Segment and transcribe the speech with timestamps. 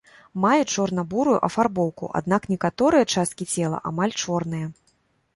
[0.43, 4.71] Маюць чорна-бурую афарбоўку, аднак некаторыя часткі цела амаль чорныя.